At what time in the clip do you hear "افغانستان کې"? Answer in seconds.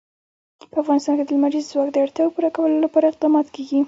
0.83-1.23